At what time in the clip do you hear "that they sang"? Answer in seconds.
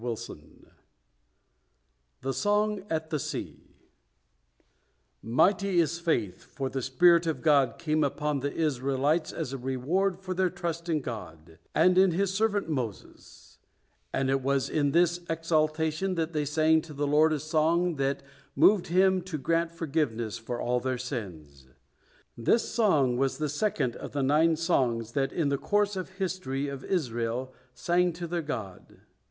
16.15-16.81